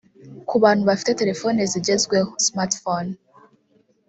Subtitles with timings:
[0.47, 3.09] Ku bantu bafite telefone zigezweho (smart phone)